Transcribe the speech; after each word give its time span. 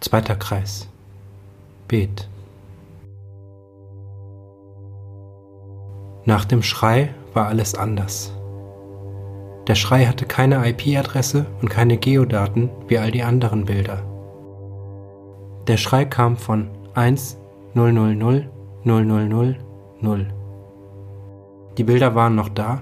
Zweiter 0.00 0.34
Kreis. 0.34 0.88
Bet. 1.86 2.26
Nach 6.24 6.46
dem 6.46 6.62
Schrei 6.62 7.10
war 7.34 7.48
alles 7.48 7.74
anders. 7.74 8.32
Der 9.66 9.74
Schrei 9.74 10.06
hatte 10.06 10.24
keine 10.24 10.66
IP-Adresse 10.66 11.44
und 11.60 11.68
keine 11.68 11.98
Geodaten 11.98 12.70
wie 12.88 12.96
all 12.96 13.10
die 13.10 13.22
anderen 13.22 13.66
Bilder. 13.66 14.02
Der 15.66 15.76
Schrei 15.76 16.06
kam 16.06 16.38
von 16.38 16.70
1 16.94 17.36
000 17.74 17.92
000 17.92 18.14
0. 20.00 20.26
Die 21.76 21.84
Bilder 21.84 22.14
waren 22.14 22.36
noch 22.36 22.48
da, 22.48 22.80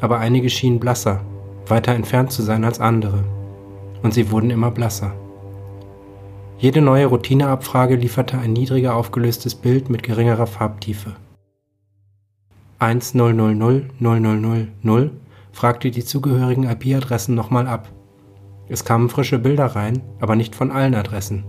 aber 0.00 0.18
einige 0.18 0.50
schienen 0.50 0.80
blasser, 0.80 1.20
weiter 1.68 1.94
entfernt 1.94 2.32
zu 2.32 2.42
sein 2.42 2.64
als 2.64 2.80
andere, 2.80 3.22
und 4.02 4.14
sie 4.14 4.32
wurden 4.32 4.50
immer 4.50 4.72
blasser. 4.72 5.12
Jede 6.60 6.82
neue 6.82 7.06
Routineabfrage 7.06 7.96
lieferte 7.96 8.36
ein 8.36 8.52
niedriger 8.52 8.94
aufgelöstes 8.94 9.54
Bild 9.54 9.88
mit 9.88 10.02
geringerer 10.02 10.46
Farbtiefe. 10.46 11.16
1000000 12.78 15.10
fragte 15.52 15.90
die 15.90 16.04
zugehörigen 16.04 16.64
IP-Adressen 16.64 17.34
nochmal 17.34 17.66
ab. 17.66 17.90
Es 18.68 18.84
kamen 18.84 19.08
frische 19.08 19.38
Bilder 19.38 19.74
rein, 19.74 20.02
aber 20.20 20.36
nicht 20.36 20.54
von 20.54 20.70
allen 20.70 20.94
Adressen. 20.94 21.44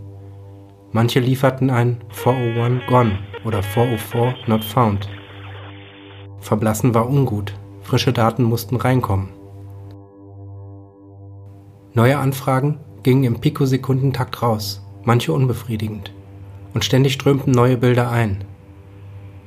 Manche 0.94 1.20
lieferten 1.20 1.70
ein 1.70 1.98
401 2.12 2.88
gone 2.88 3.20
oder 3.44 3.62
404 3.62 4.36
not 4.48 4.64
found. 4.64 5.10
Verblassen 6.40 6.94
war 6.94 7.10
ungut, 7.10 7.54
frische 7.82 8.14
Daten 8.14 8.44
mussten 8.44 8.78
reinkommen. 8.78 9.28
Neue 11.96 12.18
Anfragen 12.18 12.80
gingen 13.04 13.26
im 13.26 13.42
Pikosekundentakt 13.42 14.42
raus, 14.42 14.82
manche 15.04 15.34
unbefriedigend, 15.34 16.14
und 16.74 16.86
ständig 16.86 17.14
strömten 17.14 17.52
neue 17.52 17.78
Bilder 17.78 18.12
ein. 18.12 18.44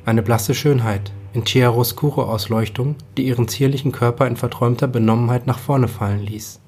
Eine 0.04 0.22
blasse 0.22 0.54
Schönheit 0.54 1.12
in 1.32 1.44
Chiaroscuro-Ausleuchtung, 1.44 2.96
die 3.16 3.26
ihren 3.26 3.48
zierlichen 3.48 3.92
Körper 3.92 4.26
in 4.26 4.36
verträumter 4.36 4.86
Benommenheit 4.86 5.46
nach 5.46 5.58
vorne 5.58 5.88
fallen 5.88 6.20
ließ. 6.20 6.60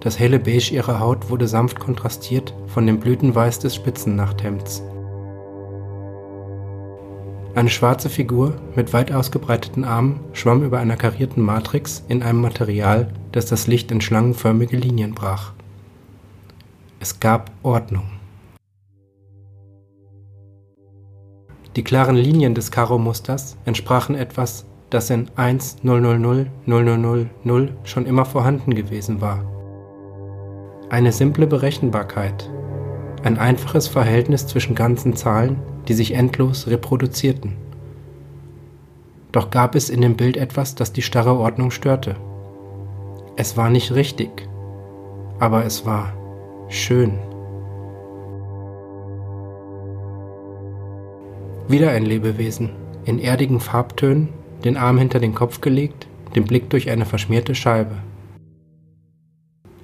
Das 0.00 0.18
helle 0.18 0.38
Beige 0.38 0.74
ihrer 0.74 1.00
Haut 1.00 1.28
wurde 1.28 1.48
sanft 1.48 1.80
kontrastiert 1.80 2.54
von 2.68 2.86
dem 2.86 3.00
Blütenweiß 3.00 3.58
des 3.58 3.74
Spitzennachthemds. 3.74 4.82
Eine 7.54 7.70
schwarze 7.70 8.08
Figur 8.08 8.54
mit 8.76 8.92
weit 8.92 9.10
ausgebreiteten 9.10 9.84
Armen 9.84 10.20
schwamm 10.32 10.62
über 10.62 10.78
einer 10.78 10.96
karierten 10.96 11.42
Matrix 11.42 12.04
in 12.06 12.22
einem 12.22 12.40
Material, 12.40 13.12
das 13.32 13.46
das 13.46 13.66
Licht 13.66 13.90
in 13.90 14.00
schlangenförmige 14.00 14.76
Linien 14.76 15.14
brach. 15.14 15.52
Es 17.00 17.20
gab 17.20 17.52
Ordnung. 17.62 18.10
Die 21.76 21.84
klaren 21.84 22.16
Linien 22.16 22.56
des 22.56 22.72
Karo-Musters 22.72 23.56
entsprachen 23.64 24.16
etwas, 24.16 24.66
das 24.90 25.08
in 25.10 25.28
1 25.36 25.84
000 25.84 26.48
000 26.66 27.68
schon 27.84 28.04
immer 28.04 28.24
vorhanden 28.24 28.74
gewesen 28.74 29.20
war. 29.20 29.44
Eine 30.90 31.12
simple 31.12 31.46
Berechenbarkeit, 31.46 32.50
ein 33.22 33.38
einfaches 33.38 33.86
Verhältnis 33.86 34.48
zwischen 34.48 34.74
ganzen 34.74 35.14
Zahlen, 35.14 35.62
die 35.86 35.94
sich 35.94 36.14
endlos 36.14 36.66
reproduzierten. 36.66 37.56
Doch 39.30 39.50
gab 39.50 39.76
es 39.76 39.88
in 39.88 40.00
dem 40.00 40.16
Bild 40.16 40.36
etwas, 40.36 40.74
das 40.74 40.92
die 40.92 41.02
starre 41.02 41.38
Ordnung 41.38 41.70
störte. 41.70 42.16
Es 43.36 43.56
war 43.56 43.70
nicht 43.70 43.94
richtig, 43.94 44.48
aber 45.38 45.64
es 45.64 45.86
war 45.86 46.12
schön. 46.68 47.18
Wieder 51.68 51.90
ein 51.90 52.04
Lebewesen, 52.04 52.70
in 53.04 53.18
erdigen 53.18 53.60
Farbtönen, 53.60 54.28
den 54.64 54.76
Arm 54.76 54.98
hinter 54.98 55.18
den 55.20 55.34
Kopf 55.34 55.60
gelegt, 55.60 56.06
den 56.34 56.44
Blick 56.44 56.70
durch 56.70 56.90
eine 56.90 57.04
verschmierte 57.04 57.54
Scheibe. 57.54 57.96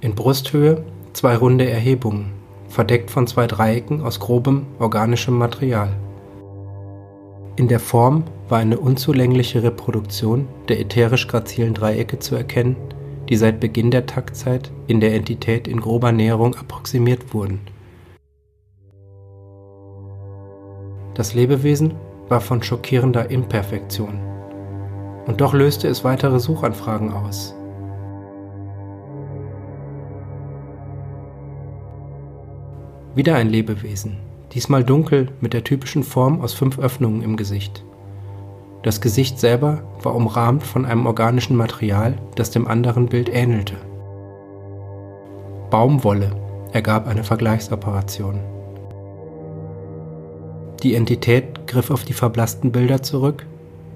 In 0.00 0.14
Brusthöhe 0.14 0.84
zwei 1.14 1.36
runde 1.36 1.68
Erhebungen, 1.68 2.32
verdeckt 2.68 3.10
von 3.10 3.26
zwei 3.26 3.46
Dreiecken 3.46 4.02
aus 4.02 4.20
grobem 4.20 4.66
organischem 4.78 5.38
Material. 5.38 5.94
In 7.56 7.68
der 7.68 7.80
Form 7.80 8.24
war 8.48 8.58
eine 8.58 8.78
unzulängliche 8.78 9.62
Reproduktion 9.62 10.48
der 10.68 10.80
ätherisch 10.80 11.28
grazilen 11.28 11.72
Dreiecke 11.72 12.18
zu 12.18 12.34
erkennen, 12.34 12.76
die 13.28 13.36
seit 13.36 13.60
Beginn 13.60 13.90
der 13.90 14.06
Taktzeit 14.06 14.70
in 14.86 15.00
der 15.00 15.14
Entität 15.14 15.66
in 15.66 15.80
grober 15.80 16.12
Näherung 16.12 16.54
approximiert 16.54 17.32
wurden. 17.32 17.60
Das 21.14 21.34
Lebewesen 21.34 21.94
war 22.28 22.40
von 22.40 22.62
schockierender 22.62 23.30
Imperfektion. 23.30 24.18
Und 25.26 25.40
doch 25.40 25.54
löste 25.54 25.88
es 25.88 26.04
weitere 26.04 26.40
Suchanfragen 26.40 27.12
aus. 27.12 27.54
Wieder 33.14 33.36
ein 33.36 33.48
Lebewesen, 33.48 34.16
diesmal 34.52 34.82
dunkel 34.82 35.28
mit 35.40 35.52
der 35.52 35.62
typischen 35.62 36.02
Form 36.02 36.40
aus 36.40 36.52
fünf 36.52 36.80
Öffnungen 36.80 37.22
im 37.22 37.36
Gesicht. 37.36 37.84
Das 38.84 39.00
Gesicht 39.00 39.40
selber 39.40 39.82
war 40.02 40.14
umrahmt 40.14 40.62
von 40.62 40.84
einem 40.84 41.06
organischen 41.06 41.56
Material, 41.56 42.18
das 42.34 42.50
dem 42.50 42.68
anderen 42.68 43.06
Bild 43.06 43.30
ähnelte. 43.30 43.76
Baumwolle 45.70 46.32
ergab 46.70 47.08
eine 47.08 47.24
Vergleichsoperation. 47.24 48.40
Die 50.82 50.94
Entität 50.94 51.66
griff 51.66 51.90
auf 51.90 52.04
die 52.04 52.12
verblassten 52.12 52.72
Bilder 52.72 53.02
zurück, 53.02 53.46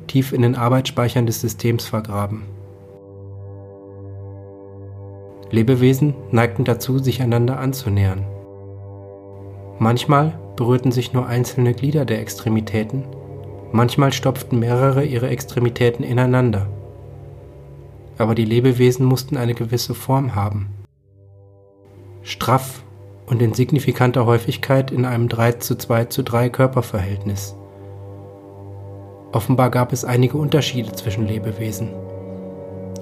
tief 0.06 0.32
in 0.32 0.41
den 0.41 0.56
Arbeitsspeichern 0.56 1.26
des 1.26 1.43
Systems 1.43 1.84
vergraben. 1.84 2.44
Lebewesen 5.50 6.15
neigten 6.31 6.65
dazu, 6.65 6.99
sich 6.99 7.20
einander 7.20 7.60
anzunähern. 7.60 8.25
Manchmal 9.78 10.38
berührten 10.56 10.93
sich 10.93 11.12
nur 11.12 11.26
einzelne 11.26 11.75
Glieder 11.75 12.06
der 12.06 12.20
Extremitäten 12.20 13.05
Manchmal 13.72 14.12
stopften 14.12 14.58
mehrere 14.58 15.04
ihre 15.04 15.28
Extremitäten 15.28 16.04
ineinander. 16.04 16.66
Aber 18.16 18.34
die 18.34 18.44
Lebewesen 18.44 19.04
mussten 19.04 19.36
eine 19.36 19.54
gewisse 19.54 19.94
Form 19.94 20.34
haben. 20.34 20.70
Straff 22.22 22.82
und 23.26 23.42
in 23.42 23.54
signifikanter 23.54 24.26
Häufigkeit 24.26 24.90
in 24.90 25.04
einem 25.04 25.28
3 25.28 25.52
zu 25.52 25.76
2 25.76 26.06
zu 26.06 26.22
3 26.22 26.48
Körperverhältnis. 26.48 27.54
Offenbar 29.32 29.70
gab 29.70 29.92
es 29.92 30.04
einige 30.04 30.38
Unterschiede 30.38 30.92
zwischen 30.92 31.26
Lebewesen. 31.26 31.90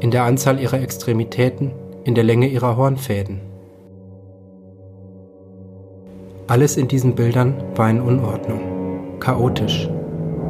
In 0.01 0.11
der 0.11 0.25
Anzahl 0.25 0.61
ihrer 0.61 0.81
Extremitäten, 0.81 1.71
in 2.05 2.15
der 2.15 2.25
Länge 2.25 2.49
ihrer 2.49 2.77
Hornfäden. 2.77 3.41
Alles 6.49 6.77
in 6.77 6.89
diesen 6.89 7.15
Bildern 7.15 7.55
war 7.75 7.89
in 7.89 8.01
Unordnung, 8.01 9.19
chaotisch, 9.21 9.89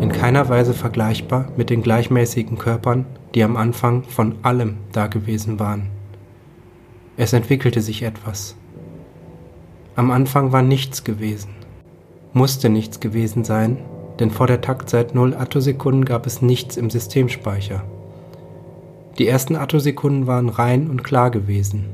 in 0.01 0.13
keiner 0.13 0.49
Weise 0.49 0.75
vergleichbar 0.75 1.49
mit 1.57 1.71
den 1.71 1.83
gleichmäßigen 1.83 2.59
Körpern, 2.59 3.07
die 3.35 3.43
am 3.43 3.57
Anfang 3.57 4.03
von 4.05 4.37
allem 4.43 4.77
dagewesen 4.93 5.59
waren. 5.59 5.89
Es 7.17 7.33
entwickelte 7.33 7.81
sich 7.81 8.03
etwas. 8.03 8.57
Am 9.95 10.11
Anfang 10.11 10.53
war 10.53 10.63
nichts 10.63 11.05
gewesen, 11.05 11.51
musste 12.35 12.69
nichts 12.69 13.01
gewesen 13.01 13.45
sein, 13.45 13.79
denn 14.21 14.31
vor 14.31 14.47
der 14.47 14.61
Taktzeit 14.61 15.15
0 15.15 15.35
Attosekunden 15.35 16.05
gab 16.05 16.27
es 16.27 16.43
nichts 16.43 16.77
im 16.77 16.91
Systemspeicher. 16.91 17.83
Die 19.19 19.27
ersten 19.27 19.57
Attosekunden 19.57 20.27
waren 20.27 20.51
rein 20.51 20.91
und 20.91 21.03
klar 21.03 21.31
gewesen. 21.31 21.87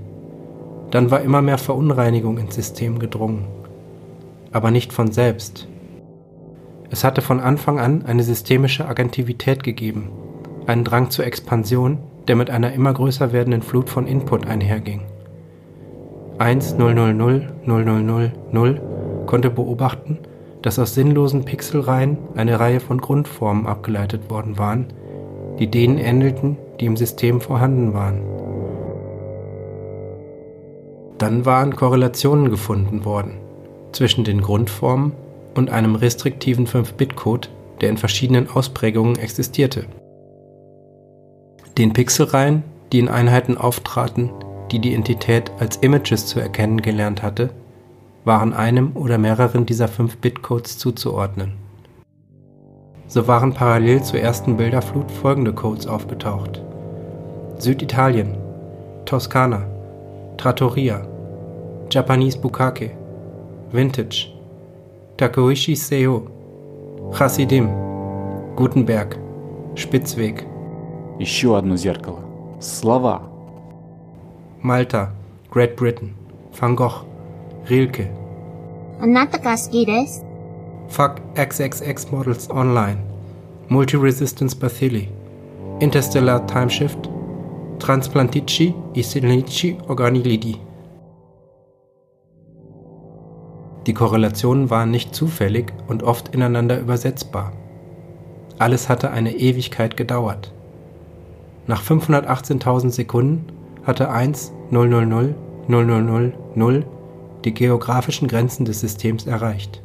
Dann 0.91 1.11
war 1.13 1.21
immer 1.21 1.41
mehr 1.41 1.59
Verunreinigung 1.59 2.39
ins 2.39 2.57
System 2.57 2.99
gedrungen, 2.99 3.47
aber 4.51 4.73
nicht 4.73 4.93
von 4.93 5.13
selbst, 5.13 5.69
es 6.93 7.05
hatte 7.05 7.23
von 7.23 7.41
Anfang 7.41 7.81
an 7.81 8.05
eine 8.05 8.23
systemische 8.23 8.87
Agentivität 8.87 9.63
gegeben, 9.63 10.11
einen 10.67 10.85
Drang 10.85 11.09
zur 11.09 11.25
Expansion, 11.25 11.97
der 12.29 12.37
mit 12.37 12.51
einer 12.51 12.75
immer 12.75 12.93
größer 12.93 13.33
werdenden 13.33 13.63
Flut 13.63 13.89
von 13.89 14.07
Input 14.07 14.47
einherging. 14.47 15.01
1 16.37 16.77
000 16.77 17.15
000 17.65 18.81
konnte 19.25 19.49
beobachten, 19.49 20.19
dass 20.61 20.79
aus 20.79 20.95
sinnlosen 20.95 21.47
Pixelreihen 21.47 22.19
eine 22.35 22.61
Reihe 22.61 22.79
von 22.79 23.01
Grundformen 23.01 23.67
abgeleitet 23.67 24.29
worden 24.29 24.59
waren, 24.59 24.87
die 25.59 25.69
denen 25.69 25.97
ähnelten, 25.97 26.59
die 26.79 26.85
im 26.85 26.99
System 26.99 27.41
vorhanden 27.41 27.95
waren. 27.95 28.21
Dann 31.17 31.47
waren 31.47 31.75
Korrelationen 31.75 32.51
gefunden 32.51 33.07
worden 33.07 33.39
zwischen 33.93 34.25
den 34.25 34.43
Grundformen 34.43 35.13
und 35.55 35.71
einem 35.71 35.95
restriktiven 35.95 36.67
5-Bit-Code, 36.67 37.49
der 37.81 37.91
in 37.91 37.97
verschiedenen 37.97 38.49
Ausprägungen 38.49 39.19
existierte. 39.19 39.87
Den 41.79 41.93
Pixelreihen, 41.93 42.63
die 42.93 42.99
in 42.99 43.09
Einheiten 43.09 43.57
auftraten, 43.57 44.31
die 44.71 44.79
die 44.79 44.95
Entität 44.95 45.51
als 45.59 45.77
Images 45.77 46.27
zu 46.27 46.41
erkennen 46.41 46.81
gelernt 46.83 47.23
hatte, 47.23 47.51
waren 48.25 48.53
einem 48.53 48.97
oder 48.97 49.19
mehreren 49.19 49.67
dieser 49.67 49.87
5-Bit-Codes 49.87 50.79
zuzuordnen. 50.79 51.55
So 53.09 53.27
waren 53.29 53.53
parallel 53.53 54.03
zur 54.03 54.21
ersten 54.21 54.57
Bilderflut 54.57 55.11
folgende 55.11 55.53
Codes 55.53 55.87
aufgetaucht: 55.87 56.63
Süditalien, 57.59 58.37
Toskana, 59.05 59.67
Trattoria, 60.37 61.07
Japanese 61.91 62.39
Bukake, 62.39 62.91
Vintage, 63.71 64.29
Takeuchi 65.23 65.77
Seo, 65.77 66.27
Chassidim, 67.17 67.69
Gutenberg, 68.57 69.17
Spitzweg. 69.77 70.45
Еще 71.21 71.57
одно 71.57 71.77
зеркало. 71.77 72.19
Слова. 72.61 73.23
Malta, 74.65 75.13
Great 75.49 75.77
Britain, 75.77 76.11
Van 76.59 76.75
Gogh, 76.75 77.07
Rilke. 77.71 78.11
Fuck 80.89 81.21
XXX 81.37 82.11
Models 82.11 82.51
Online, 82.51 82.99
Multi-Resistance 83.69 84.55
Bathily, 84.57 85.09
Interstellar 85.81 86.41
Timeshift, 86.49 87.09
Transplantici 87.79 88.75
Isinici 88.95 89.79
Organilidi. 89.87 90.57
Die 93.87 93.95
Korrelationen 93.95 94.71
waren 94.71 94.91
nicht 94.91 95.15
zufällig 95.15 95.73
und 95.89 96.03
oft 96.03 96.35
ineinander 96.35 96.79
übersetzbar. 96.79 97.53
Alles 98.59 98.89
hatte 98.89 99.11
eine 99.11 99.35
Ewigkeit 99.35 99.97
gedauert. 99.97 100.53
Nach 101.67 101.83
518.000 101.83 102.91
Sekunden 102.91 103.47
hatte 103.85 104.11
1 104.11 104.53
000 104.71 105.35
000 105.69 106.33
0 106.55 106.87
die 107.45 107.55
geografischen 107.55 108.29
Grenzen 108.29 108.65
des 108.65 108.81
Systems 108.81 109.27
erreicht. 109.27 109.83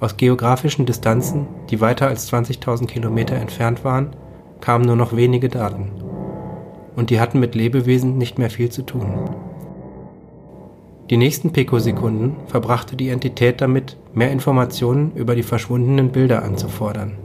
Aus 0.00 0.16
geografischen 0.16 0.86
Distanzen, 0.86 1.46
die 1.70 1.80
weiter 1.80 2.08
als 2.08 2.30
20.000 2.30 2.86
Kilometer 2.86 3.36
entfernt 3.36 3.84
waren, 3.84 4.16
kamen 4.60 4.84
nur 4.84 4.96
noch 4.96 5.14
wenige 5.14 5.48
Daten. 5.48 5.90
Und 6.96 7.10
die 7.10 7.20
hatten 7.20 7.40
mit 7.40 7.54
Lebewesen 7.54 8.18
nicht 8.18 8.38
mehr 8.38 8.50
viel 8.50 8.70
zu 8.70 8.82
tun. 8.82 9.30
Die 11.10 11.16
nächsten 11.16 11.50
Pikosekunden 11.50 12.36
verbrachte 12.46 12.94
die 12.94 13.08
Entität 13.08 13.60
damit, 13.60 13.96
mehr 14.14 14.30
Informationen 14.30 15.10
über 15.16 15.34
die 15.34 15.42
verschwundenen 15.42 16.12
Bilder 16.12 16.44
anzufordern. 16.44 17.16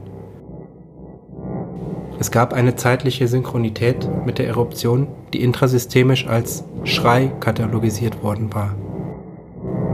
Es 2.17 2.31
gab 2.31 2.53
eine 2.53 2.75
zeitliche 2.75 3.27
Synchronität 3.27 4.09
mit 4.25 4.39
der 4.39 4.47
Eruption, 4.47 5.05
die 5.33 5.43
intrasystemisch 5.43 6.25
als 6.25 6.63
Schrei 6.83 7.31
katalogisiert 7.39 8.23
worden 8.23 8.51
war. 8.55 8.73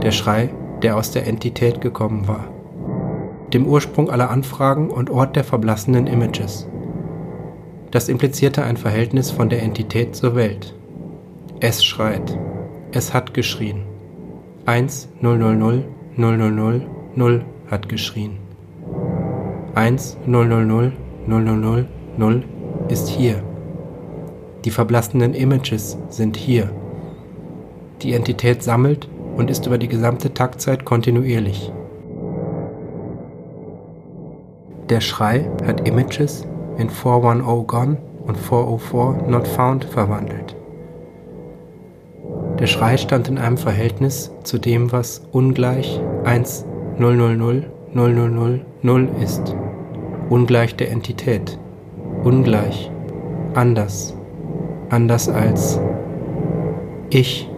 Der 0.02 0.12
Schrei, 0.12 0.48
der 0.80 0.96
aus 0.96 1.10
der 1.10 1.26
Entität 1.26 1.82
gekommen 1.82 2.26
war. 2.26 2.48
Dem 3.52 3.66
Ursprung 3.66 4.08
aller 4.08 4.30
Anfragen 4.30 4.88
und 4.90 5.10
Ort 5.10 5.36
der 5.36 5.44
verblassenen 5.44 6.06
Images. 6.06 6.66
Das 7.90 8.08
implizierte 8.08 8.62
ein 8.62 8.78
Verhältnis 8.78 9.30
von 9.30 9.50
der 9.50 9.62
Entität 9.62 10.16
zur 10.16 10.34
Welt. 10.34 10.74
Es 11.60 11.84
schreit. 11.84 12.38
Es 12.94 13.14
hat 13.14 13.32
geschrien. 13.32 13.84
1 14.66 15.08
000 15.22 15.38
000 16.18 16.82
0 17.16 17.44
hat 17.70 17.88
geschrien. 17.88 18.36
1 19.74 20.18
000 20.26 20.46
000 20.46 20.92
0 22.18 22.44
ist 22.90 23.08
hier. 23.08 23.42
Die 24.66 24.70
verblassenen 24.70 25.32
Images 25.32 25.96
sind 26.10 26.36
hier. 26.36 26.68
Die 28.02 28.12
Entität 28.12 28.62
sammelt 28.62 29.08
und 29.38 29.48
ist 29.48 29.64
über 29.66 29.78
die 29.78 29.88
gesamte 29.88 30.34
Taktzeit 30.34 30.84
kontinuierlich. 30.84 31.72
Der 34.90 35.00
Schrei 35.00 35.50
hat 35.66 35.88
Images 35.88 36.46
in 36.76 36.90
410 36.90 37.66
Gone 37.66 37.96
und 38.26 38.36
404 38.36 39.30
Not 39.30 39.48
Found 39.48 39.86
verwandelt. 39.86 40.56
Der 42.62 42.68
Schrei 42.68 42.96
stand 42.96 43.26
in 43.26 43.38
einem 43.38 43.56
Verhältnis 43.56 44.30
zu 44.44 44.56
dem, 44.56 44.92
was 44.92 45.26
ungleich 45.32 46.00
1 46.22 46.64
000 46.96 47.36
000 47.36 48.60
0 48.82 49.08
ist. 49.20 49.56
Ungleich 50.30 50.76
der 50.76 50.92
Entität. 50.92 51.58
Ungleich. 52.22 52.88
Anders. 53.54 54.16
Anders 54.90 55.28
als 55.28 55.80
ich. 57.10 57.51